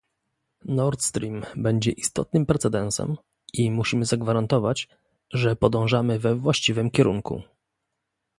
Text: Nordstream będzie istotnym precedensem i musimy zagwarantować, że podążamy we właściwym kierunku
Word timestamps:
Nordstream 0.65 1.45
będzie 1.55 1.91
istotnym 1.91 2.45
precedensem 2.45 3.17
i 3.53 3.71
musimy 3.71 4.05
zagwarantować, 4.05 4.89
że 5.29 5.55
podążamy 5.55 6.19
we 6.19 6.35
właściwym 6.35 6.91
kierunku 6.91 7.41